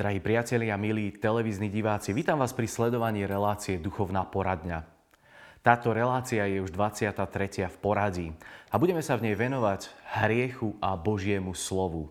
[0.00, 4.88] Drahí priatelia, milí televízni diváci, vítam vás pri sledovaní relácie Duchovná poradňa.
[5.60, 7.68] Táto relácia je už 23.
[7.68, 8.32] v poradí
[8.72, 9.92] a budeme sa v nej venovať
[10.24, 12.08] hriechu a Božiemu slovu.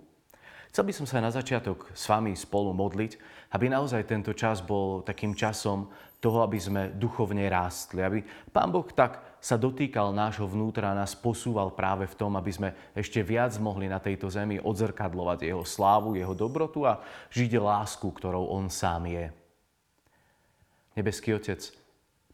[0.70, 3.18] Chcel by som sa na začiatok s vami spolu modliť,
[3.58, 5.90] aby naozaj tento čas bol takým časom
[6.22, 8.22] toho, aby sme duchovne rástli, aby
[8.54, 12.70] Pán Boh tak sa dotýkal nášho vnútra a nás posúval práve v tom, aby sme
[12.92, 17.00] ešte viac mohli na tejto zemi odzrkadlovať jeho slávu, jeho dobrotu a
[17.32, 19.26] žiť lásku, ktorou on sám je.
[21.00, 21.72] Nebeský Otec,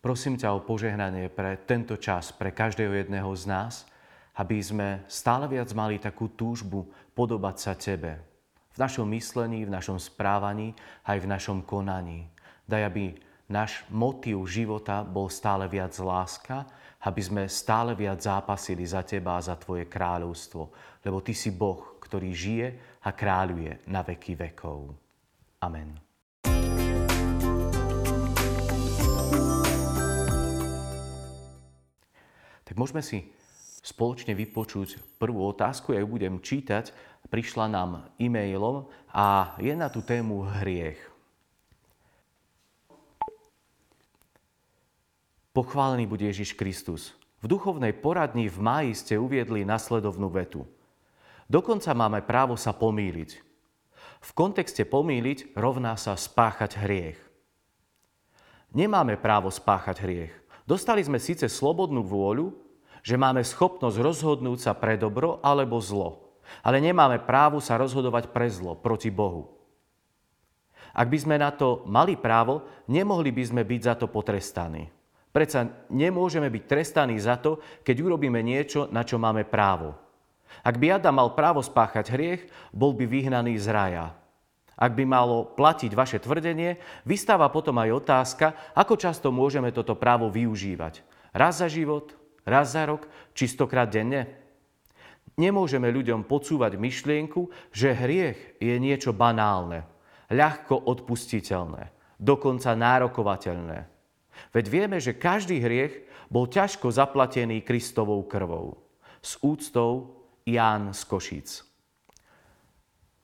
[0.02, 3.74] prosím ťa o požehnanie pre tento čas, pre každého jedného z nás,
[4.42, 8.18] aby sme stále viac mali takú túžbu podobať sa Tebe.
[8.74, 10.76] V našom myslení, v našom správaní,
[11.08, 12.28] aj v našom konaní.
[12.68, 13.16] Daj, aby
[13.46, 16.66] náš motív života bol stále viac láska,
[17.06, 20.64] aby sme stále viac zápasili za Teba a za Tvoje kráľovstvo,
[21.06, 22.68] lebo Ty si Boh, ktorý žije
[23.06, 24.98] a kráľuje na veky vekov.
[25.62, 25.94] Amen.
[32.66, 33.30] Tak môžeme si
[33.86, 36.90] spoločne vypočuť prvú otázku, ja ju budem čítať.
[37.30, 41.15] Prišla nám e-mailom a je na tú tému hriech.
[45.56, 47.16] Pochválený bude Ježiš Kristus.
[47.40, 50.68] V duchovnej poradni v máji ste uviedli nasledovnú vetu.
[51.48, 53.40] Dokonca máme právo sa pomýliť.
[54.20, 57.16] V kontexte pomýliť rovná sa spáchať hriech.
[58.76, 60.34] Nemáme právo spáchať hriech.
[60.68, 62.52] Dostali sme síce slobodnú vôľu,
[63.00, 66.36] že máme schopnosť rozhodnúť sa pre dobro alebo zlo,
[66.68, 69.56] ale nemáme právo sa rozhodovať pre zlo, proti Bohu.
[70.92, 74.92] Ak by sme na to mali právo, nemohli by sme byť za to potrestaní.
[75.36, 79.92] Predsa nemôžeme byť trestaní za to, keď urobíme niečo, na čo máme právo.
[80.64, 84.16] Ak by Adam mal právo spáchať hriech, bol by vyhnaný z raja.
[84.80, 90.32] Ak by malo platiť vaše tvrdenie, vystáva potom aj otázka, ako často môžeme toto právo
[90.32, 91.04] využívať.
[91.36, 92.16] Raz za život,
[92.48, 93.04] raz za rok,
[93.36, 94.32] či stokrát denne?
[95.36, 99.84] Nemôžeme ľuďom podsúvať myšlienku, že hriech je niečo banálne,
[100.32, 101.92] ľahko odpustiteľné,
[102.24, 103.95] dokonca nárokovateľné.
[104.56, 108.80] Veď vieme, že každý hriech bol ťažko zaplatený Kristovou krvou.
[109.22, 111.50] S úctou Ján z Košíc.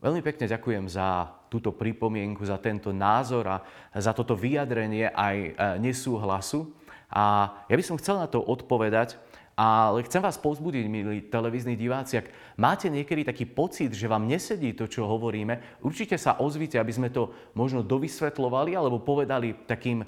[0.01, 3.57] Veľmi pekne ďakujem za túto pripomienku, za tento názor a
[3.93, 6.73] za toto vyjadrenie aj e, nesúhlasu.
[7.13, 9.21] A ja by som chcel na to odpovedať,
[9.53, 14.73] ale chcem vás povzbudiť, milí televízni diváci, ak máte niekedy taký pocit, že vám nesedí
[14.73, 20.01] to, čo hovoríme, určite sa ozvite, aby sme to možno dovysvetlovali alebo povedali takým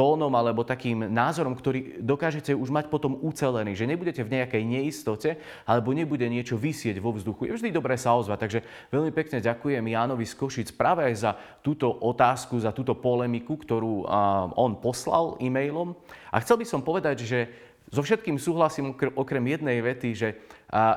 [0.00, 5.36] tónom alebo takým názorom, ktorý dokážete už mať potom ucelený, že nebudete v nejakej neistote
[5.68, 7.44] alebo nebude niečo vysieť vo vzduchu.
[7.44, 11.36] Je vždy dobré sa ozvať, takže veľmi pekne ďakujem Jánovi z Košic práve aj za
[11.60, 14.08] túto otázku, za túto polemiku, ktorú
[14.56, 15.92] on poslal e-mailom.
[16.32, 17.52] A chcel by som povedať, že
[17.92, 20.28] so všetkým súhlasím okrem jednej vety, že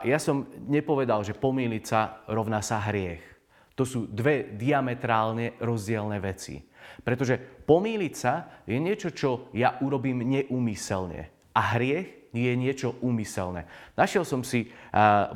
[0.07, 3.19] ja som nepovedal, že pomýliť sa rovná sa hriech.
[3.73, 6.61] To sú dve diametrálne rozdielne veci.
[7.01, 11.31] Pretože pomýliť sa je niečo, čo ja urobím neumyselne.
[11.53, 13.69] A hriech je niečo úmyselné.
[13.93, 14.65] Našiel som si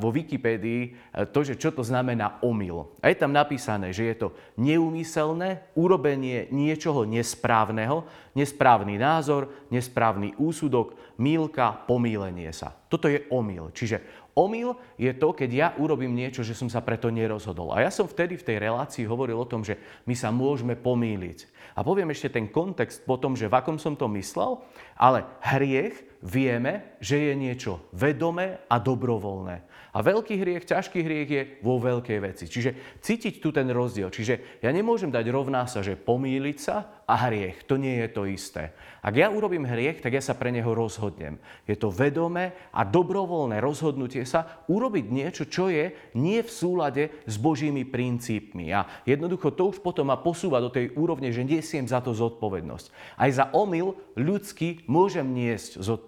[0.02, 2.90] vo Wikipédii to, že čo to znamená omyl.
[2.98, 4.28] A je tam napísané, že je to
[4.58, 8.02] neúmyselné urobenie niečoho nesprávneho,
[8.34, 12.74] nesprávny názor, nesprávny úsudok, mílka, pomýlenie sa.
[12.90, 13.70] Toto je omyl.
[13.70, 17.74] Čiže Omyl je to, keď ja urobím niečo, že som sa preto nerozhodol.
[17.74, 19.74] A ja som vtedy v tej relácii hovoril o tom, že
[20.06, 21.50] my sa môžeme pomýliť.
[21.74, 24.62] A poviem ešte ten kontext po tom, že v akom som to myslel,
[24.94, 29.68] ale hriech vieme, že je niečo vedomé a dobrovoľné.
[29.96, 32.44] A veľký hriech, ťažký hriech je vo veľkej veci.
[32.46, 34.12] Čiže cítiť tu ten rozdiel.
[34.12, 37.64] Čiže ja nemôžem dať rovná sa, že pomýliť sa a hriech.
[37.64, 38.76] To nie je to isté.
[39.00, 41.40] Ak ja urobím hriech, tak ja sa pre neho rozhodnem.
[41.64, 47.40] Je to vedomé a dobrovoľné rozhodnutie sa urobiť niečo, čo je nie v súlade s
[47.40, 48.68] Božími princípmi.
[48.76, 53.16] A jednoducho to už potom ma posúva do tej úrovne, že nesiem za to zodpovednosť.
[53.16, 56.07] Aj za omyl ľudský môžem niesť zodpovednosť,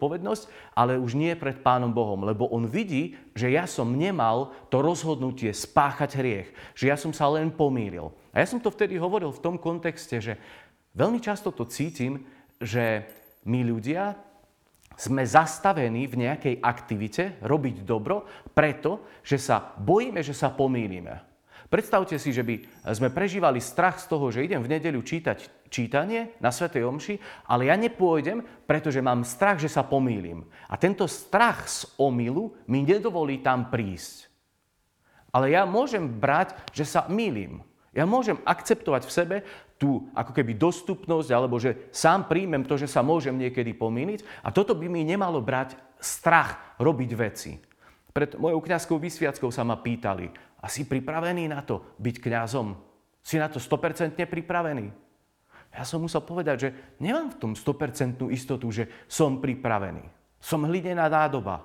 [0.72, 5.52] ale už nie pred Pánom Bohom, lebo on vidí, že ja som nemal to rozhodnutie
[5.52, 8.08] spáchať hriech, že ja som sa len pomýlil.
[8.32, 10.40] A ja som to vtedy hovoril v tom kontexte, že
[10.96, 12.24] veľmi často to cítim,
[12.56, 13.04] že
[13.44, 14.16] my ľudia
[15.00, 21.24] sme zastavení v nejakej aktivite robiť dobro preto, že sa bojíme, že sa pomýlime.
[21.70, 22.54] Predstavte si, že by
[22.92, 27.14] sme prežívali strach z toho, že idem v nedeľu čítať čítanie na Svetej Omši,
[27.46, 30.44] ale ja nepôjdem, pretože mám strach, že sa pomýlim.
[30.66, 34.28] A tento strach z omylu mi nedovolí tam prísť.
[35.30, 37.62] Ale ja môžem brať, že sa mýlim.
[37.94, 39.36] Ja môžem akceptovať v sebe
[39.78, 44.50] tú ako keby dostupnosť, alebo že sám príjmem to, že sa môžem niekedy pomýliť a
[44.50, 47.56] toto by mi nemalo brať strach robiť veci.
[48.10, 52.76] Pred mojou kňazskou vysviackou sa ma pýtali, a si pripravený na to byť kňazom?
[53.24, 54.92] Si na to 100% pripravený?
[55.70, 56.68] Ja som musel povedať, že
[56.98, 60.02] nemám v tom 100% istotu, že som pripravený.
[60.42, 61.62] Som hlinená nádoba.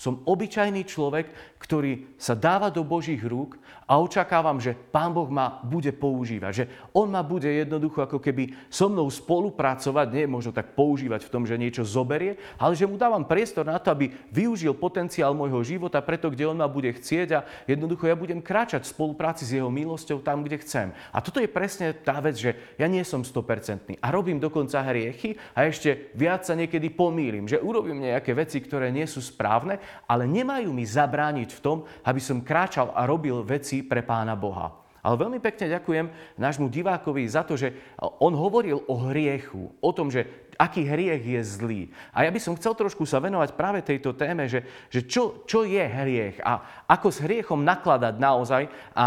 [0.00, 1.28] Som obyčajný človek,
[1.60, 6.52] ktorý sa dáva do Božích rúk a očakávam, že Pán Boh ma bude používať.
[6.56, 6.64] Že
[6.96, 11.44] On ma bude jednoducho ako keby so mnou spolupracovať, nie možno tak používať v tom,
[11.44, 16.00] že niečo zoberie, ale že mu dávam priestor na to, aby využil potenciál môjho života
[16.00, 19.68] preto, kde On ma bude chcieť a jednoducho ja budem kráčať v spolupráci s Jeho
[19.68, 20.96] milosťou tam, kde chcem.
[21.12, 25.36] A toto je presne tá vec, že ja nie som 100% a robím dokonca hriechy
[25.52, 30.26] a ešte viac sa niekedy pomýlim, že urobím nejaké veci, ktoré nie sú správne ale
[30.26, 34.80] nemajú mi zabrániť v tom, aby som kráčal a robil veci pre Pána Boha.
[35.00, 37.72] Ale veľmi pekne ďakujem nášmu divákovi za to, že
[38.20, 41.82] on hovoril o hriechu, o tom, že aký hriech je zlý.
[42.12, 44.60] A ja by som chcel trošku sa venovať práve tejto téme, že,
[44.92, 49.06] že čo, čo je hriech a ako s hriechom nakladať naozaj a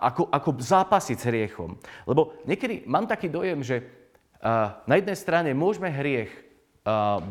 [0.00, 1.76] ako, ako zápasiť s hriechom.
[2.08, 3.84] Lebo niekedy mám taký dojem, že
[4.88, 6.32] na jednej strane môžeme hriech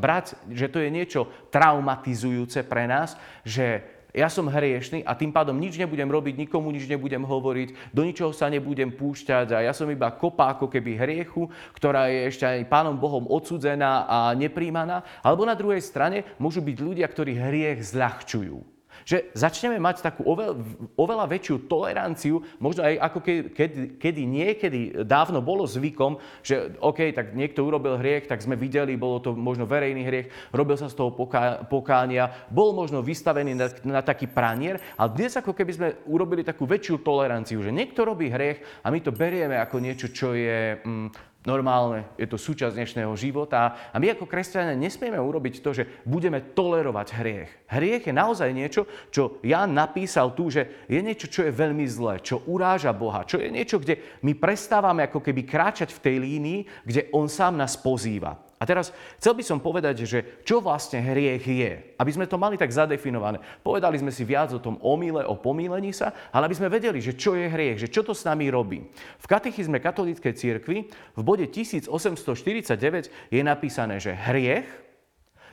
[0.02, 3.14] brať, že to je niečo traumatizujúce pre nás,
[3.46, 8.06] že ja som hriešný a tým pádom nič nebudem robiť, nikomu nič nebudem hovoriť, do
[8.06, 12.46] ničoho sa nebudem púšťať a ja som iba kopa ako keby hriechu, ktorá je ešte
[12.46, 15.02] aj Pánom Bohom odsudzená a nepríjmaná.
[15.26, 18.73] Alebo na druhej strane môžu byť ľudia, ktorí hriech zľahčujú.
[19.04, 20.58] Že začneme mať takú oveľ,
[20.96, 27.12] oveľa väčšiu toleranciu, možno aj ako ke, kedy, kedy niekedy dávno bolo zvykom, že OK,
[27.12, 30.96] tak niekto urobil hriech, tak sme videli, bolo to možno verejný hriech, robil sa z
[30.96, 35.88] toho poká, pokánia, bol možno vystavený na, na taký pranier, ale dnes ako keby sme
[36.08, 40.34] urobili takú väčšiu toleranciu, že niekto robí hriech a my to berieme ako niečo, čo
[40.34, 40.80] je...
[40.84, 45.84] Mm, normálne, je to súčasť dnešného života a my ako kresťania nesmieme urobiť to, že
[46.08, 47.52] budeme tolerovať hriech.
[47.68, 52.24] Hriech je naozaj niečo, čo Jan napísal tu, že je niečo, čo je veľmi zlé,
[52.24, 56.60] čo uráža Boha, čo je niečo, kde my prestávame ako keby kráčať v tej línii,
[56.88, 58.40] kde On sám nás pozýva.
[58.64, 62.00] A teraz chcel by som povedať, že čo vlastne hriech je.
[62.00, 63.44] Aby sme to mali tak zadefinované.
[63.60, 67.20] Povedali sme si viac o tom omyle, o pomílení sa, ale aby sme vedeli, že
[67.20, 68.88] čo je hriech, že čo to s nami robí.
[69.20, 74.72] V katechizme katolíckej cirkvi v bode 1849 je napísané, že hriech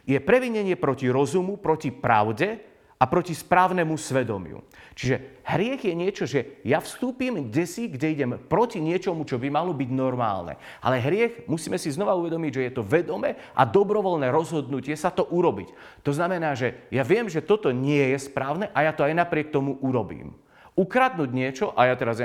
[0.06, 2.69] je previnenie proti rozumu, proti pravde,
[3.00, 4.61] a proti správnemu svedomiu.
[4.93, 9.49] Čiže hriech je niečo, že ja vstúpim kde si, kde idem proti niečomu, čo by
[9.49, 10.61] malo byť normálne.
[10.85, 15.25] Ale hriech, musíme si znova uvedomiť, že je to vedomé a dobrovoľné rozhodnutie sa to
[15.32, 15.73] urobiť.
[16.05, 19.49] To znamená, že ja viem, že toto nie je správne a ja to aj napriek
[19.49, 20.37] tomu urobím.
[20.76, 22.20] Ukradnúť niečo, a ja teraz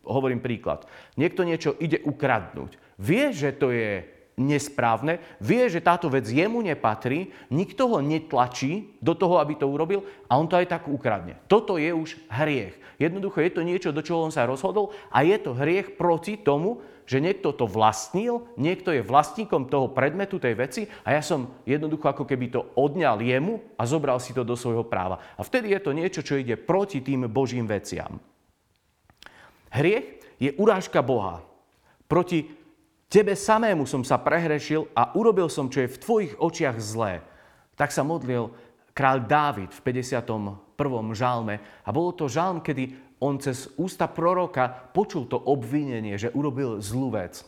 [0.00, 0.88] hovorím príklad,
[1.20, 2.80] niekto niečo ide ukradnúť.
[2.96, 9.16] Vie, že to je nesprávne, vie, že táto vec jemu nepatrí, nikto ho netlačí do
[9.16, 11.40] toho, aby to urobil a on to aj tak ukradne.
[11.48, 12.76] Toto je už hriech.
[13.00, 16.84] Jednoducho je to niečo, do čoho on sa rozhodol a je to hriech proti tomu,
[17.08, 22.04] že niekto to vlastnil, niekto je vlastníkom toho predmetu, tej veci a ja som jednoducho
[22.12, 25.22] ako keby to odňal jemu a zobral si to do svojho práva.
[25.38, 28.20] A vtedy je to niečo, čo ide proti tým Božím veciam.
[29.70, 31.40] Hriech je urážka Boha
[32.10, 32.65] proti
[33.06, 37.22] Tebe samému som sa prehrešil a urobil som, čo je v tvojich očiach zlé.
[37.78, 38.50] Tak sa modlil
[38.96, 41.14] kráľ Dávid v 51.
[41.14, 41.62] žalme.
[41.86, 47.14] A bolo to žalm, kedy on cez ústa proroka počul to obvinenie, že urobil zlú
[47.14, 47.46] vec.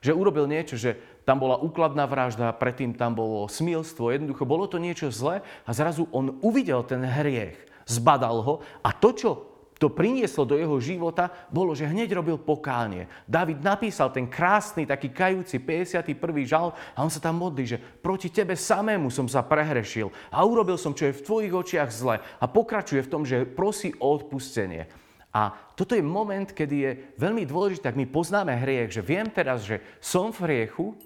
[0.00, 0.96] Že urobil niečo, že
[1.28, 6.06] tam bola úkladná vražda, predtým tam bolo smilstvo, jednoducho bolo to niečo zlé a zrazu
[6.14, 9.30] on uvidel ten hriech, zbadal ho a to, čo
[9.76, 13.08] to prinieslo do jeho života, bolo, že hneď robil pokánie.
[13.28, 16.16] David napísal ten krásny, taký kajúci 51.
[16.48, 20.80] žal a on sa tam modlí, že proti tebe samému som sa prehrešil a urobil
[20.80, 24.88] som, čo je v tvojich očiach zle a pokračuje v tom, že prosí o odpustenie.
[25.36, 29.68] A toto je moment, kedy je veľmi dôležité, ak my poznáme hriech, že viem teraz,
[29.68, 30.96] že som v hriechu,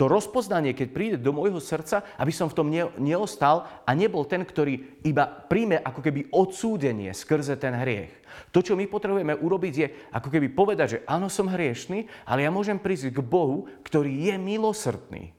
[0.00, 4.48] to rozpoznanie, keď príde do môjho srdca, aby som v tom neostal a nebol ten,
[4.48, 8.08] ktorý iba príjme ako keby odsúdenie skrze ten hriech.
[8.56, 12.50] To, čo my potrebujeme urobiť, je ako keby povedať, že áno, som hriešný, ale ja
[12.50, 15.36] môžem prísť k Bohu, ktorý je milosrdný,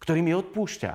[0.00, 0.92] ktorý mi odpúšťa,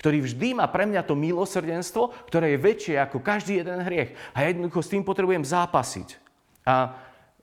[0.00, 4.16] ktorý vždy má pre mňa to milosrdenstvo, ktoré je väčšie ako každý jeden hriech.
[4.32, 6.16] A ja jednoducho s tým potrebujem zápasiť.
[6.64, 6.96] A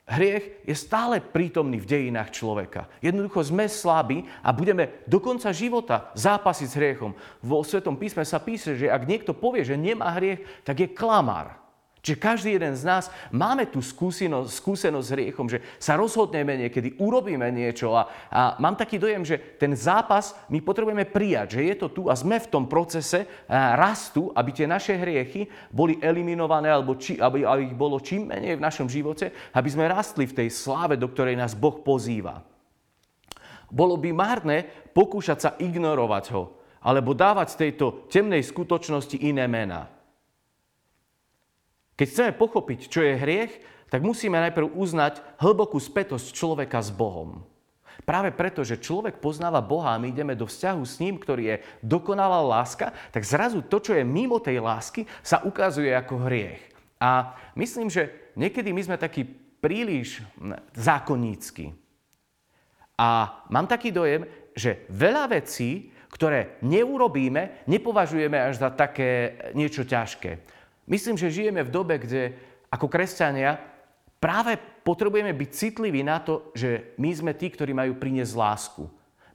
[0.06, 2.86] Hriech je stále prítomný v dejinách človeka.
[3.02, 7.10] Jednoducho sme slabí a budeme do konca života zápasiť s hriechom.
[7.42, 11.65] Vo Svetom písme sa píše, že ak niekto povie, že nemá hriech, tak je klamár.
[12.06, 16.94] Čiže každý jeden z nás máme tú skúsenosť, skúsenosť s hriechom, že sa rozhodneme niekedy,
[17.02, 21.74] urobíme niečo a, a mám taký dojem, že ten zápas my potrebujeme prijať, že je
[21.74, 26.94] to tu a sme v tom procese rastu, aby tie naše hriechy boli eliminované alebo
[26.94, 30.48] či, aby, aby ich bolo čím menej v našom živote, aby sme rastli v tej
[30.54, 32.38] sláve, do ktorej nás Boh pozýva.
[33.66, 34.62] Bolo by márne
[34.94, 36.54] pokúšať sa ignorovať ho,
[36.86, 39.95] alebo dávať z tejto temnej skutočnosti iné mená.
[41.96, 43.52] Keď chceme pochopiť, čo je hriech,
[43.88, 47.40] tak musíme najprv uznať hlbokú spätosť človeka s Bohom.
[48.04, 51.56] Práve preto, že človek poznáva Boha a my ideme do vzťahu s ním, ktorý je
[51.80, 56.60] dokonalá láska, tak zrazu to, čo je mimo tej lásky, sa ukazuje ako hriech.
[57.00, 59.24] A myslím, že niekedy my sme takí
[59.58, 60.20] príliš
[60.76, 61.72] zákonnícky.
[63.00, 70.55] A mám taký dojem, že veľa vecí, ktoré neurobíme, nepovažujeme až za také niečo ťažké.
[70.86, 72.34] Myslím, že žijeme v dobe, kde
[72.70, 73.58] ako kresťania
[74.22, 78.86] práve potrebujeme byť citliví na to, že my sme tí, ktorí majú priniesť lásku.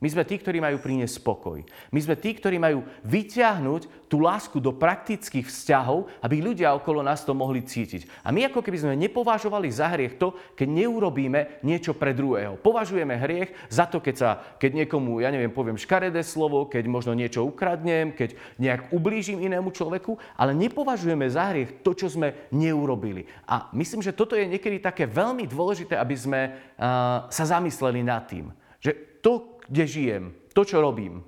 [0.01, 1.62] My sme tí, ktorí majú priniesť spokoj.
[1.93, 7.22] My sme tí, ktorí majú vyťahnuť tú lásku do praktických vzťahov, aby ľudia okolo nás
[7.22, 8.25] to mohli cítiť.
[8.25, 12.58] A my ako keby sme nepovažovali za hriech to, keď neurobíme niečo pre druhého.
[12.58, 17.13] Považujeme hriech za to, keď, sa, keď niekomu, ja neviem, poviem škaredé slovo, keď možno
[17.13, 23.29] niečo ukradnem, keď nejak ublížim inému človeku, ale nepovažujeme za hriech to, čo sme neurobili.
[23.46, 28.25] A myslím, že toto je niekedy také veľmi dôležité, aby sme uh, sa zamysleli nad
[28.25, 28.50] tým.
[28.81, 31.23] Že to, kde žijem, to, čo robím.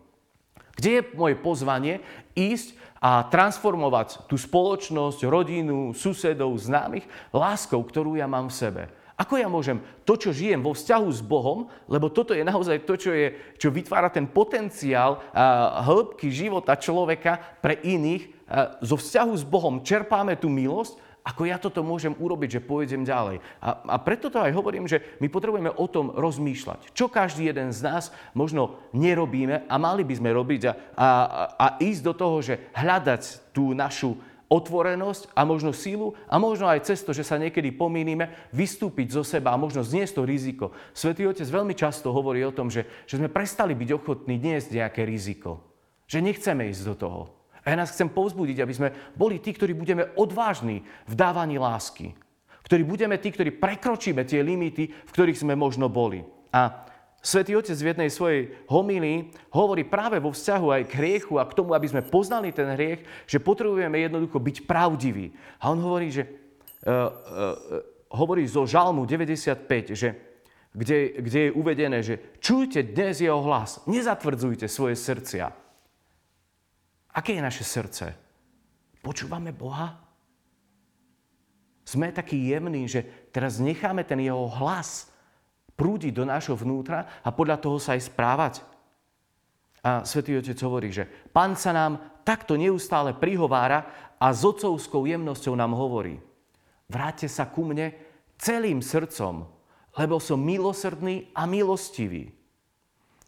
[0.75, 2.03] Kde je moje pozvanie
[2.35, 8.83] ísť a transformovať tú spoločnosť, rodinu, susedov, známych láskou, ktorú ja mám v sebe.
[9.13, 9.77] Ako ja môžem
[10.09, 13.69] to, čo žijem vo vzťahu s Bohom, lebo toto je naozaj to, čo, je, čo
[13.69, 15.21] vytvára ten potenciál
[15.85, 18.33] hĺbky života človeka pre iných.
[18.81, 23.39] Zo vzťahu s Bohom čerpáme tú milosť ako ja toto môžem urobiť, že pôjdem ďalej.
[23.63, 26.91] A, a preto to aj hovorím, že my potrebujeme o tom rozmýšľať.
[26.91, 28.03] Čo každý jeden z nás
[28.35, 31.09] možno nerobíme a mali by sme robiť a, a,
[31.55, 34.19] a ísť do toho, že hľadať tú našu
[34.51, 39.55] otvorenosť a možno sílu a možno aj cez že sa niekedy pomýlime, vystúpiť zo seba
[39.55, 40.65] a možno zniesť to riziko.
[40.93, 45.01] Svetý Otec veľmi často hovorí o tom, že, že sme prestali byť ochotní niesť nejaké
[45.07, 45.63] riziko.
[46.05, 47.21] Že nechceme ísť do toho.
[47.63, 52.11] A ja nás chcem povzbudiť, aby sme boli tí, ktorí budeme odvážni v dávaní lásky.
[52.63, 56.23] Ktorí budeme tí, ktorí prekročíme tie limity, v ktorých sme možno boli.
[56.51, 56.91] A
[57.23, 61.55] Svetý Otec v jednej svojej homílii hovorí práve vo vzťahu aj k hriechu a k
[61.55, 65.31] tomu, aby sme poznali ten hriech, že potrebujeme jednoducho byť pravdiví.
[65.63, 67.79] A on hovorí, že uh, uh,
[68.11, 70.09] hovorí zo Žalmu 95, že,
[70.75, 75.62] kde, kde je uvedené, že čujte dnes jeho hlas, nezatvrdzujte svoje srdcia.
[77.13, 78.17] Aké je naše srdce?
[79.05, 80.01] Počúvame Boha?
[81.85, 85.13] Sme takí jemní, že teraz necháme ten jeho hlas
[85.77, 88.53] prúdiť do nášho vnútra a podľa toho sa aj správať.
[89.83, 95.53] A Svetý Otec hovorí, že Pán sa nám takto neustále prihovára a s otcovskou jemnosťou
[95.59, 96.23] nám hovorí.
[96.87, 97.91] Vráťte sa ku mne
[98.39, 99.43] celým srdcom,
[99.99, 102.31] lebo som milosrdný a milostivý.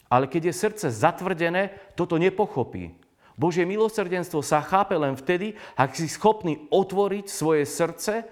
[0.08, 3.05] Ale keď je srdce zatvrdené, toto nepochopí.
[3.36, 8.24] Božie milosrdenstvo sa chápe len vtedy, ak si schopný otvoriť svoje srdce,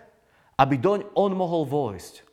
[0.55, 2.23] aby doň on mohol vojsť.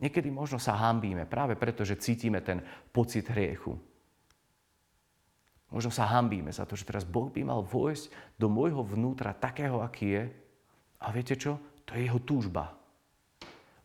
[0.00, 3.76] Niekedy možno sa hambíme práve preto, že cítime ten pocit hriechu.
[5.70, 9.84] Možno sa hambíme za to, že teraz Boh by mal vojsť do môjho vnútra takého,
[9.84, 10.24] aký je.
[11.04, 11.60] A viete čo?
[11.84, 12.74] To je jeho túžba.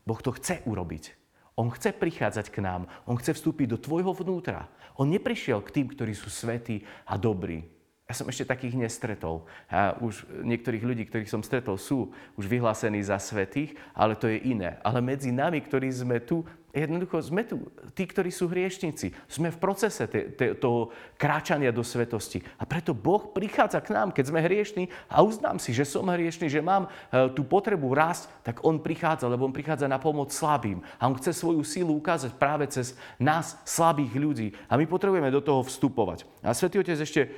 [0.08, 1.25] Boh to chce urobiť.
[1.56, 2.88] On chce prichádzať k nám.
[3.08, 4.68] On chce vstúpiť do tvojho vnútra.
[5.00, 7.64] On neprišiel k tým, ktorí sú svetí a dobrí.
[8.06, 9.50] Ja som ešte takých nestretol.
[9.66, 14.46] A už niektorých ľudí, ktorých som stretol, sú už vyhlásení za svetých, ale to je
[14.46, 14.78] iné.
[14.86, 19.16] Ale medzi nami, ktorí sme tu, Jednoducho sme tu, tí, ktorí sú hriešnici.
[19.32, 22.44] Sme v procese te, te, toho kráčania do svetosti.
[22.60, 26.52] A preto Boh prichádza k nám, keď sme hriešní a uznám si, že som hriešný,
[26.52, 30.84] že mám e, tú potrebu rásť, tak On prichádza, lebo On prichádza na pomoc slabým.
[31.00, 34.48] A On chce svoju sílu ukázať práve cez nás, slabých ľudí.
[34.68, 36.28] A my potrebujeme do toho vstupovať.
[36.44, 37.32] A Svetý Otec ešte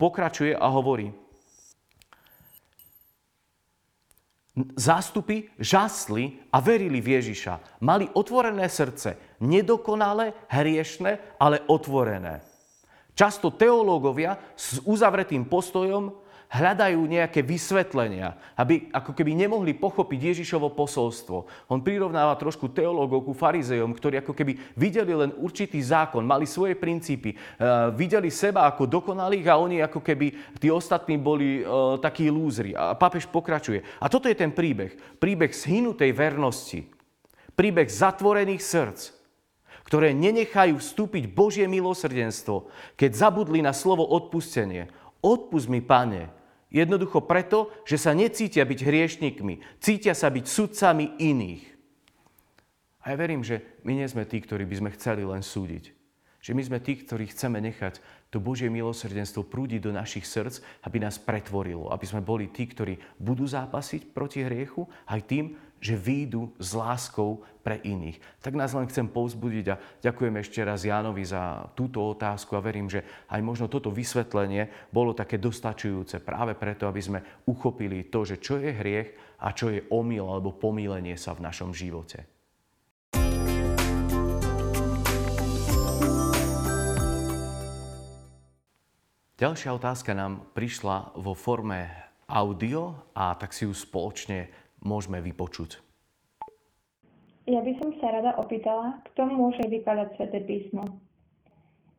[0.00, 1.12] pokračuje a hovorí,
[4.76, 7.80] zástupy žasli a verili v Ježiša.
[7.80, 12.44] Mali otvorené srdce, nedokonalé, hriešne, ale otvorené.
[13.12, 16.21] Často teológovia s uzavretým postojom
[16.52, 21.48] hľadajú nejaké vysvetlenia, aby ako keby nemohli pochopiť Ježišovo posolstvo.
[21.72, 26.76] On prirovnáva trošku teológov ku farizejom, ktorí ako keby videli len určitý zákon, mali svoje
[26.76, 32.28] princípy, uh, videli seba ako dokonalých a oni ako keby tí ostatní boli uh, takí
[32.28, 32.76] lúzri.
[32.76, 33.80] A pápež pokračuje.
[33.96, 34.92] A toto je ten príbeh.
[35.16, 36.84] Príbeh zhynutej vernosti.
[37.56, 39.00] Príbeh zatvorených srdc,
[39.88, 42.68] ktoré nenechajú vstúpiť Božie milosrdenstvo,
[43.00, 44.92] keď zabudli na slovo odpustenie.
[45.20, 46.41] Odpust mi, pane,
[46.72, 51.64] Jednoducho preto, že sa necítia byť hriešnikmi, cítia sa byť sudcami iných.
[53.04, 55.92] A ja verím, že my nie sme tí, ktorí by sme chceli len súdiť.
[56.42, 58.02] Že my sme tí, ktorí chceme nechať
[58.32, 61.92] to Božie milosrdenstvo prúdiť do našich srdc, aby nás pretvorilo.
[61.92, 67.42] Aby sme boli tí, ktorí budú zápasiť proti hriechu, aj tým, že výjdu s láskou
[67.66, 68.22] pre iných.
[68.38, 72.86] Tak nás len chcem povzbudiť a ďakujem ešte raz Jánovi za túto otázku a verím,
[72.86, 77.20] že aj možno toto vysvetlenie bolo také dostačujúce práve preto, aby sme
[77.50, 79.10] uchopili to, že čo je hriech
[79.42, 82.30] a čo je omyl alebo pomílenie sa v našom živote.
[89.42, 91.90] Ďalšia otázka nám prišla vo forme
[92.30, 95.80] audio a tak si ju spoločne môžeme vypočuť.
[97.50, 100.86] Ja by som sa rada opýtala, kto môže vykladať Svete písmo.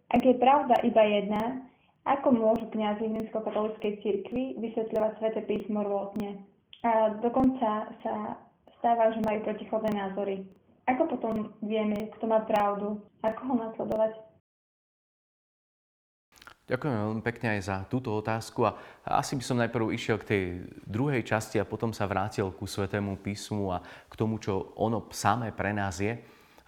[0.07, 1.67] Ak je pravda iba jedna,
[2.07, 6.39] ako môžu kniazy rímskokatolíckej cirkvi vysvetľovať Svete písmo rôzne?
[6.83, 8.15] A dokonca sa
[8.79, 10.43] stáva, že majú protichodné názory.
[10.87, 12.99] Ako potom vieme, kto má pravdu?
[13.23, 14.19] Ako ho nasledovať?
[16.63, 20.43] Ďakujem veľmi pekne aj za túto otázku a asi by som najprv išiel k tej
[20.87, 25.51] druhej časti a potom sa vrátil ku Svetému písmu a k tomu, čo ono samé
[25.51, 26.15] pre nás je.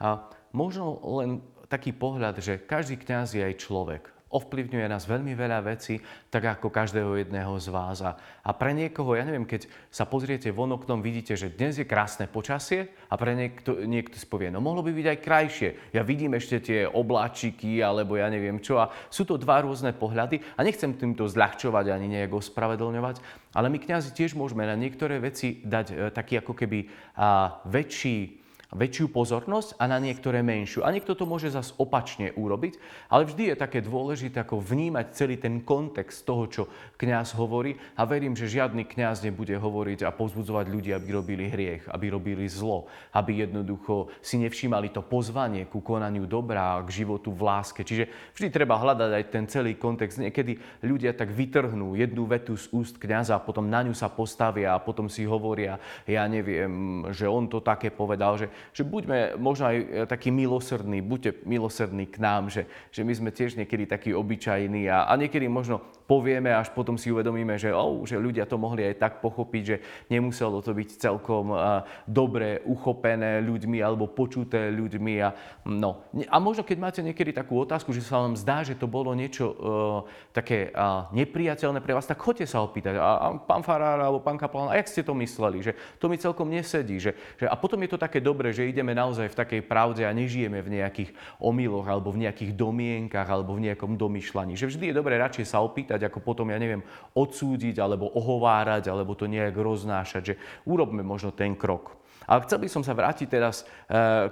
[0.03, 1.39] A možno len
[1.71, 6.01] taký pohľad, že každý kňaz je aj človek ovplyvňuje nás veľmi veľa vecí,
[6.33, 8.01] tak ako každého jedného z vás.
[8.01, 12.25] A, pre niekoho, ja neviem, keď sa pozriete von oknom, vidíte, že dnes je krásne
[12.25, 15.69] počasie a pre niekto, niekto si povie, no mohlo by byť aj krajšie.
[15.93, 18.81] Ja vidím ešte tie obláčiky, alebo ja neviem čo.
[18.81, 23.21] A sú to dva rôzne pohľady a nechcem týmto zľahčovať ani nejak ospravedlňovať,
[23.55, 28.44] ale my kňazi tiež môžeme na niektoré veci dať e, taký ako keby a, väčší
[28.73, 30.81] väčšiu pozornosť a na niektoré menšiu.
[30.81, 32.79] A niekto to môže zase opačne urobiť,
[33.11, 36.63] ale vždy je také dôležité ako vnímať celý ten kontext toho, čo
[36.97, 41.91] kňaz hovorí a verím, že žiadny kňaz nebude hovoriť a pozbudzovať ľudí, aby robili hriech,
[41.91, 47.41] aby robili zlo, aby jednoducho si nevšímali to pozvanie ku konaniu dobrá, k životu v
[47.45, 47.81] láske.
[47.83, 50.23] Čiže vždy treba hľadať aj ten celý kontext.
[50.23, 54.73] Niekedy ľudia tak vytrhnú jednu vetu z úst kňaza a potom na ňu sa postavia
[54.73, 59.71] a potom si hovoria, ja neviem, že on to také povedal, že že buďme možno
[59.71, 64.11] aj e, takí milosrdní, buďte milosrdní k nám, že, že my sme tiež niekedy takí
[64.11, 68.61] obyčajní a, a niekedy možno povieme, až potom si uvedomíme, že, oh, že ľudia to
[68.61, 69.77] mohli aj tak pochopiť, že
[70.09, 75.13] nemuselo to byť celkom uh, dobre uchopené ľuďmi alebo počuté ľuďmi.
[75.25, 75.33] A,
[75.65, 76.05] no.
[76.29, 79.45] a možno keď máte niekedy takú otázku, že sa vám zdá, že to bolo niečo
[79.49, 79.55] uh,
[80.29, 83.01] také uh, nepriateľné pre vás, tak choďte sa opýtať.
[83.01, 85.65] A, a pán Farár alebo pán Kaplan, a jak ste to mysleli?
[85.65, 87.01] Že to mi celkom nesedí.
[87.01, 90.11] Že, že, a potom je to také dobré, že ideme naozaj v takej pravde a
[90.11, 94.59] nežijeme v nejakých omyloch alebo v nejakých domienkach alebo v nejakom domýšľaní.
[94.59, 96.81] Že vždy je dobré radšej sa opýtať pýtať, ako potom, ja neviem,
[97.13, 102.01] odsúdiť alebo ohovárať, alebo to nejak roznášať, že urobme možno ten krok.
[102.25, 103.65] Ale chcel by som sa vrátiť teraz e,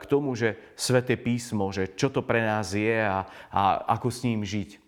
[0.02, 3.62] k tomu, že Sveté písmo, že čo to pre nás je a, a
[3.94, 4.82] ako s ním žiť.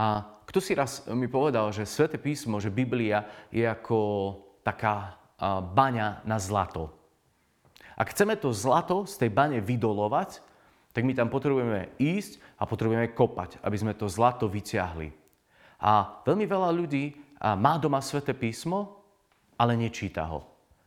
[0.00, 3.98] A kto si raz mi povedal, že Sveté písmo, že Biblia je ako
[4.64, 5.20] taká
[5.76, 6.96] baňa na zlato.
[7.96, 10.44] Ak chceme to zlato z tej bane vydolovať,
[10.92, 15.12] tak my tam potrebujeme ísť a potrebujeme kopať, aby sme to zlato vyťahli.
[15.80, 19.00] A veľmi veľa ľudí má doma sväté písmo,
[19.56, 20.44] ale nečíta ho.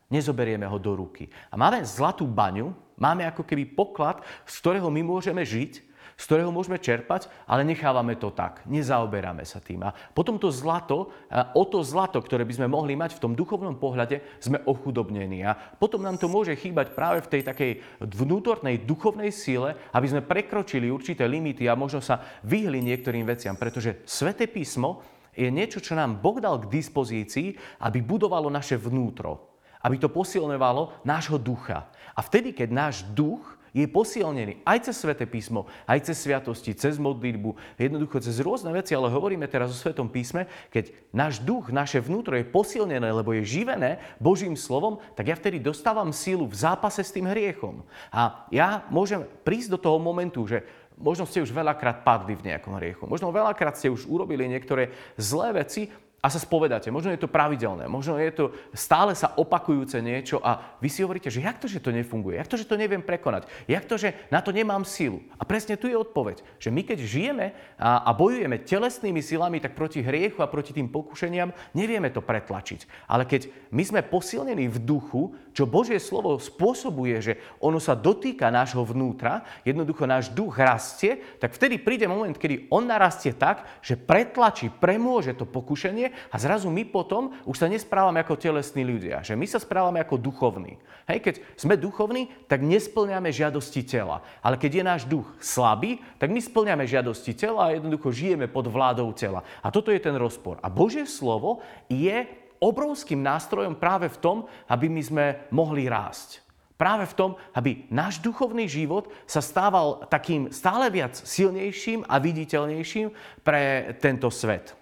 [0.09, 1.29] Nezoberieme ho do ruky.
[1.49, 5.88] A máme zlatú baňu, máme ako keby poklad, z ktorého my môžeme žiť
[6.19, 8.67] z ktorého môžeme čerpať, ale nechávame to tak.
[8.67, 9.87] Nezaoberáme sa tým.
[9.87, 11.15] A potom to zlato,
[11.55, 15.47] o to zlato, ktoré by sme mohli mať v tom duchovnom pohľade, sme ochudobnení.
[15.47, 17.71] A potom nám to môže chýbať práve v tej takej
[18.03, 23.55] vnútornej duchovnej síle, aby sme prekročili určité limity a možno sa vyhli niektorým veciam.
[23.55, 24.99] Pretože Svete písmo
[25.31, 29.55] je niečo, čo nám Boh dal k dispozícii, aby budovalo naše vnútro.
[29.79, 31.87] Aby to posilňovalo nášho ducha.
[32.11, 36.97] A vtedy, keď náš duch je posilnený aj cez Svete písmo, aj cez sviatosti, cez
[36.97, 42.01] modlitbu, jednoducho cez rôzne veci, ale hovoríme teraz o Svetom písme, keď náš duch, naše
[42.01, 47.01] vnútro je posilnené, lebo je živené Božím slovom, tak ja vtedy dostávam sílu v zápase
[47.05, 47.85] s tým hriechom.
[48.09, 50.65] A ja môžem prísť do toho momentu, že
[50.99, 55.63] možno ste už veľakrát padli v nejakom hriechu, možno veľakrát ste už urobili niektoré zlé
[55.63, 55.87] veci
[56.19, 56.91] a sa spovedáte.
[56.91, 61.31] Možno je to pravidelné, možno je to stále sa opakujúce niečo a vy si hovoríte,
[61.31, 64.11] že jak to, že to nefunguje, jak to, že to neviem prekonať, jak to, že
[64.27, 65.23] na to nemám sílu.
[65.39, 69.79] A presne tu je odpoveď, že my keď žijeme a, a bojujeme telesnými silami, tak
[69.79, 73.07] proti hriechu a proti tým pokušeniam nevieme to pretlačiť.
[73.07, 78.51] Ale keď my sme posilnení v duchu, čo Božie slovo spôsobuje, že ono sa dotýka
[78.51, 83.95] nášho vnútra, jednoducho náš duch rastie, tak vtedy príde moment, kedy on narastie tak, že
[83.95, 89.37] pretlačí, premôže to pokušenie a zrazu my potom už sa nesprávame ako telesní ľudia, že
[89.37, 90.77] my sa správame ako duchovní.
[91.09, 94.21] Hej, keď sme duchovní, tak nesplňame žiadosti tela.
[94.45, 98.69] Ale keď je náš duch slabý, tak my splňame žiadosti tela a jednoducho žijeme pod
[98.69, 99.41] vládou tela.
[99.65, 100.61] A toto je ten rozpor.
[100.61, 102.29] A Božie slovo je
[102.61, 104.37] obrovským nástrojom práve v tom,
[104.69, 106.45] aby my sme mohli rásť.
[106.79, 113.11] Práve v tom, aby náš duchovný život sa stával takým stále viac silnejším a viditeľnejším
[113.43, 114.78] pre tento svet.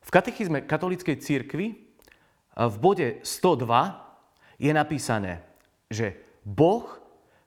[0.00, 1.66] V katechizme katolíckej církvy
[2.56, 5.44] v bode 102 je napísané,
[5.88, 6.84] že Boh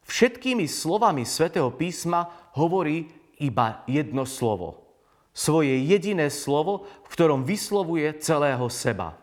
[0.05, 3.09] všetkými slovami svätého písma hovorí
[3.41, 4.85] iba jedno slovo.
[5.33, 9.17] Svoje jediné slovo, v ktorom vyslovuje celého seba.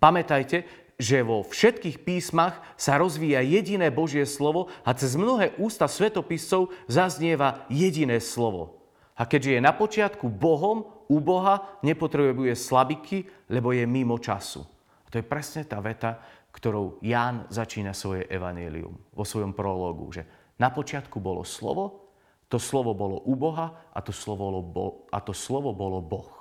[0.00, 0.64] Pamätajte,
[0.96, 7.68] že vo všetkých písmach sa rozvíja jediné Božie slovo a cez mnohé ústa svetopiscov zaznieva
[7.68, 8.80] jediné slovo.
[9.12, 14.62] A keďže je na počiatku Bohom, u Boha nepotrebuje slabiky, lebo je mimo času.
[15.04, 16.18] A to je presne tá veta,
[16.50, 20.24] ktorou Ján začína svoje evanílium vo svojom prologu, že
[20.56, 22.08] na počiatku bolo slovo,
[22.48, 26.32] to slovo bolo u Boha a to slovo bolo, a to slovo bolo Boh.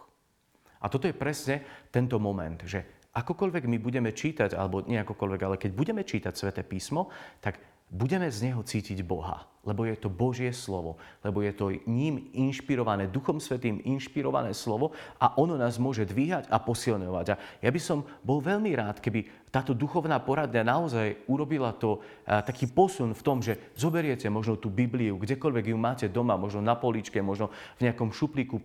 [0.79, 5.55] A toto je presne tento moment, že akokoľvek my budeme čítať, alebo nie akokoľvek, ale
[5.57, 7.09] keď budeme čítať Svete písmo,
[7.41, 7.57] tak
[7.89, 13.09] budeme z neho cítiť Boha lebo je to Božie slovo, lebo je to ním inšpirované,
[13.09, 17.25] Duchom Svetým inšpirované slovo a ono nás môže dvíhať a posilňovať.
[17.33, 22.67] A ja by som bol veľmi rád, keby táto duchovná poradňa naozaj urobila to taký
[22.67, 27.23] posun v tom, že zoberiete možno tú Bibliu, kdekoľvek ju máte doma, možno na poličke,
[27.23, 27.47] možno
[27.79, 28.59] v nejakom šuplíku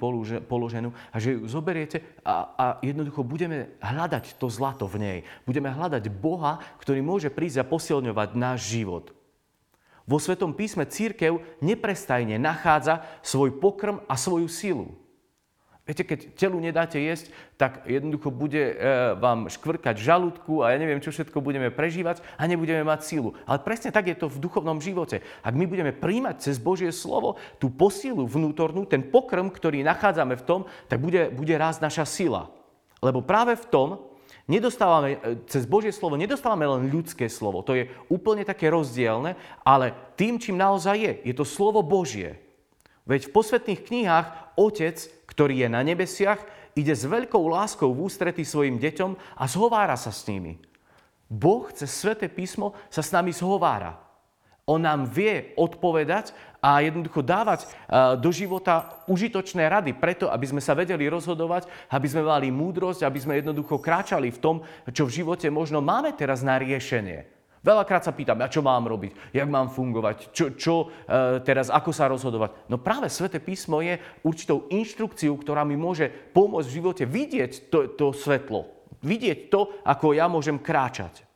[0.50, 5.18] položenú a že ju zoberiete a, a jednoducho budeme hľadať to zlato v nej.
[5.46, 9.14] Budeme hľadať Boha, ktorý môže prísť a posilňovať náš život.
[10.10, 14.90] Vo Svetom písme církev neprestajne nachádza svoj pokrm a svoju silu.
[15.86, 18.74] Viete, keď telu nedáte jesť, tak jednoducho bude e,
[19.18, 23.34] vám škvrkať žalúdku a ja neviem, čo všetko budeme prežívať a nebudeme mať sílu.
[23.46, 25.22] Ale presne tak je to v duchovnom živote.
[25.46, 30.46] Ak my budeme príjmať cez Božie slovo tú posilu vnútornú, ten pokrm, ktorý nachádzame v
[30.46, 32.50] tom, tak bude, bude rásť naša sila.
[32.98, 34.09] Lebo práve v tom,
[34.50, 37.62] nedostávame, e, cez Božie slovo nedostávame len ľudské slovo.
[37.62, 42.42] To je úplne také rozdielne, ale tým, čím naozaj je, je to slovo Božie.
[43.06, 44.26] Veď v posvetných knihách
[44.58, 44.98] Otec,
[45.30, 46.42] ktorý je na nebesiach,
[46.74, 50.58] ide s veľkou láskou v ústrety svojim deťom a zhovára sa s nimi.
[51.30, 54.02] Boh cez Sveté písmo sa s nami zhovára.
[54.66, 57.70] On nám vie odpovedať a jednoducho dávať eh,
[58.20, 63.18] do života užitočné rady, preto aby sme sa vedeli rozhodovať, aby sme mali múdrosť, aby
[63.18, 64.56] sme jednoducho kráčali v tom,
[64.92, 67.40] čo v živote možno máme teraz na riešenie.
[67.60, 71.92] Veľakrát sa pýtam, a čo mám robiť, jak mám fungovať, čo, čo e, teraz, ako
[71.92, 72.72] sa rozhodovať.
[72.72, 77.92] No práve Svete písmo je určitou inštrukciou, ktorá mi môže pomôcť v živote vidieť to,
[78.00, 78.64] to svetlo,
[79.04, 81.29] vidieť to, ako ja môžem kráčať.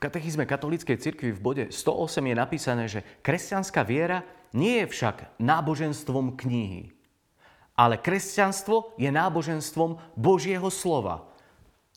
[0.00, 4.24] Katechizme katolíckej cirkvi v bode 108 je napísané, že kresťanská viera
[4.56, 6.90] nie je však náboženstvom knihy,
[7.76, 11.28] ale kresťanstvo je náboženstvom Božieho slova.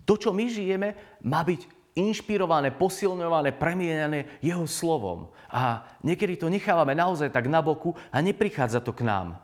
[0.03, 1.63] To, čo my žijeme, má byť
[1.95, 5.31] inšpirované, posilňované, premienané jeho slovom.
[5.47, 9.39] A niekedy to nechávame naozaj tak na boku a neprichádza to k nám.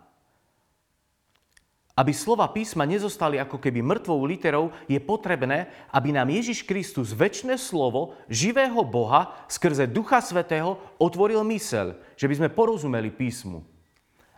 [1.99, 7.59] Aby slova písma nezostali ako keby mŕtvou literou, je potrebné, aby nám Ježiš Kristus, väčšie
[7.59, 13.67] slovo, živého Boha, skrze Ducha Svetého otvoril mysel, že by sme porozumeli písmu.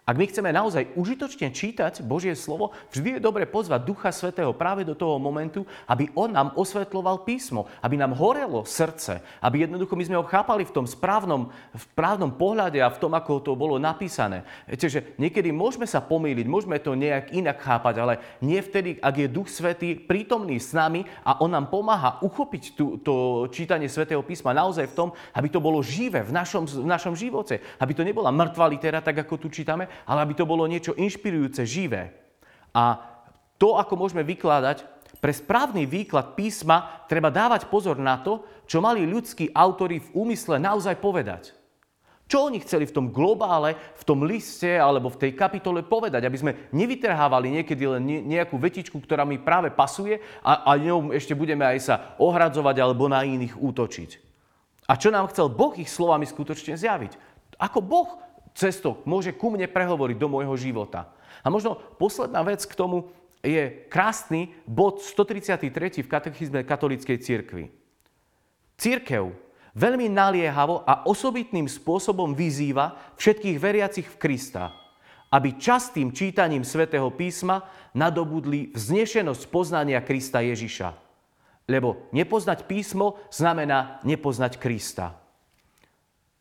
[0.02, 4.82] Ak my chceme naozaj užitočne čítať Božie slovo, vždy je dobre pozvať Ducha Svetého práve
[4.82, 10.02] do toho momentu, aby On nám osvetloval písmo, aby nám horelo srdce, aby jednoducho my
[10.10, 13.78] sme ho chápali v tom správnom, v správnom pohľade a v tom, ako to bolo
[13.78, 14.42] napísané.
[14.66, 19.16] Viete, že niekedy môžeme sa pomýliť, môžeme to nejak inak chápať, ale nie vtedy, ak
[19.22, 24.26] je Duch Svetý prítomný s nami a On nám pomáha uchopiť tú, to čítanie Svetého
[24.26, 28.02] písma naozaj v tom, aby to bolo živé v našom, v našom živote, aby to
[28.02, 32.15] nebola mŕtva litera, tak ako tu čítame, ale aby to bolo niečo inšpirujúce, živé.
[32.71, 32.99] A
[33.62, 34.88] to, ako môžeme vykladať,
[35.21, 40.58] pre správny výklad písma treba dávať pozor na to, čo mali ľudskí autory v úmysle
[40.58, 41.54] naozaj povedať.
[42.25, 46.38] Čo oni chceli v tom globále, v tom liste alebo v tej kapitole povedať, aby
[46.39, 51.67] sme nevytrhávali niekedy len nejakú vetičku, ktorá mi práve pasuje a, a ňou ešte budeme
[51.67, 54.10] aj sa ohradzovať alebo na iných útočiť.
[54.88, 57.19] A čo nám chcel Boh ich slovami skutočne zjaviť?
[57.60, 58.15] Ako Boh
[58.56, 61.12] cesto môže ku mne prehovoriť do môjho života.
[61.42, 63.10] A možno posledná vec k tomu
[63.42, 67.74] je krásny bod 133 v katechizme katolíckej cirkvi.
[68.78, 69.34] Církev
[69.74, 74.74] veľmi naliehavo a osobitným spôsobom vyzýva všetkých veriacich v Krista,
[75.34, 80.94] aby častým čítaním svätého písma nadobudli vznešenosť poznania Krista Ježiša.
[81.70, 85.16] Lebo nepoznať písmo znamená nepoznať Krista.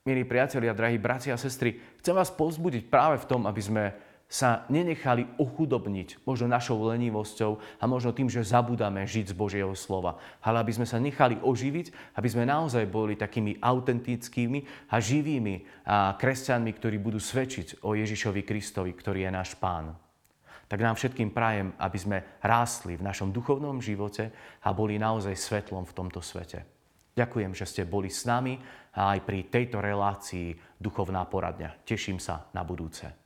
[0.01, 3.85] Milí priatelia, drahí bratia a sestry, chcem vás povzbudiť práve v tom, aby sme
[4.25, 10.17] sa nenechali ochudobniť možno našou lenivosťou a možno tým, že zabudáme žiť z Božieho slova.
[10.41, 15.85] Ale aby sme sa nechali oživiť, aby sme naozaj boli takými autentickými a živými
[16.17, 19.93] kresťanmi, ktorí budú svedčiť o Ježišovi Kristovi, ktorý je náš Pán.
[20.65, 24.33] Tak nám všetkým prajem, aby sme rástli v našom duchovnom živote
[24.65, 26.65] a boli naozaj svetlom v tomto svete.
[27.11, 28.57] Ďakujem, že ste boli s nami
[28.97, 31.85] aj pri tejto relácii Duchovná poradňa.
[31.87, 33.20] Teším sa na budúce.